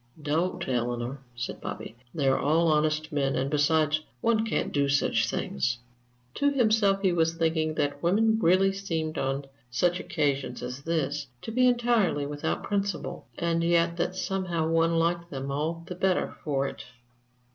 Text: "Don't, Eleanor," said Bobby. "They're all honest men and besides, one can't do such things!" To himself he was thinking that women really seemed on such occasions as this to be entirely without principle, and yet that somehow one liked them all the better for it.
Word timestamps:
"Don't, 0.19 0.67
Eleanor," 0.67 1.19
said 1.35 1.61
Bobby. 1.61 1.95
"They're 2.11 2.39
all 2.39 2.69
honest 2.69 3.11
men 3.11 3.35
and 3.35 3.51
besides, 3.51 4.01
one 4.19 4.47
can't 4.47 4.71
do 4.73 4.89
such 4.89 5.29
things!" 5.29 5.77
To 6.33 6.49
himself 6.49 7.03
he 7.03 7.11
was 7.13 7.35
thinking 7.35 7.75
that 7.75 8.01
women 8.01 8.39
really 8.39 8.71
seemed 8.73 9.19
on 9.19 9.45
such 9.69 9.99
occasions 9.99 10.63
as 10.63 10.81
this 10.81 11.27
to 11.43 11.51
be 11.51 11.67
entirely 11.67 12.25
without 12.25 12.63
principle, 12.63 13.27
and 13.37 13.63
yet 13.63 13.97
that 13.97 14.15
somehow 14.15 14.67
one 14.67 14.97
liked 14.97 15.29
them 15.29 15.51
all 15.51 15.83
the 15.85 15.93
better 15.93 16.33
for 16.43 16.65
it. 16.67 16.83